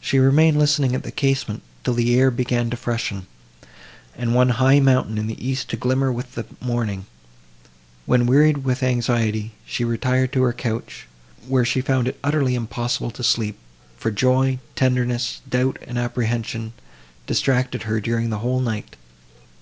[0.00, 3.26] She remained listening at the casement, till the air began to freshen,
[4.16, 7.04] and one high mountain in the east to glimmer with the morning;
[8.06, 11.06] when, wearied with anxiety, she retired to her couch,
[11.46, 13.58] where she found it utterly impossible to sleep,
[13.98, 16.72] for joy, tenderness, doubt and apprehension,
[17.26, 18.96] distracted her during the whole night.